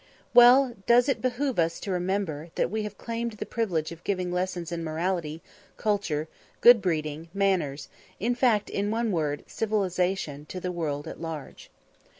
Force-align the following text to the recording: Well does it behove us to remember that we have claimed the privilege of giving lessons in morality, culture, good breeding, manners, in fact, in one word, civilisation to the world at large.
Well 0.33 0.73
does 0.87 1.07
it 1.07 1.21
behove 1.21 1.59
us 1.59 1.79
to 1.81 1.91
remember 1.91 2.49
that 2.55 2.71
we 2.71 2.81
have 2.81 2.97
claimed 2.97 3.33
the 3.33 3.45
privilege 3.45 3.91
of 3.91 4.03
giving 4.03 4.31
lessons 4.31 4.71
in 4.71 4.83
morality, 4.83 5.43
culture, 5.77 6.27
good 6.59 6.81
breeding, 6.81 7.29
manners, 7.35 7.87
in 8.19 8.33
fact, 8.33 8.71
in 8.71 8.89
one 8.89 9.11
word, 9.11 9.43
civilisation 9.45 10.47
to 10.47 10.59
the 10.59 10.71
world 10.71 11.07
at 11.07 11.21
large. 11.21 11.69